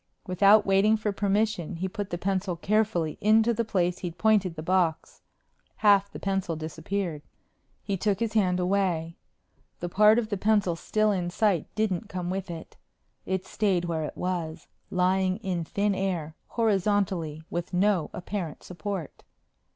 [0.25, 4.63] Without waiting for permission, he put the pencil carefully into the place he'd pointed the
[4.63, 5.21] box.
[5.75, 7.21] Half the pencil disappeared.
[7.83, 9.17] He took his hand away.
[9.79, 12.77] The part of the pencil still in sight didn't come with it.
[13.27, 19.21] It stayed where it was, lying in thin air, horizontally, with no apparent support.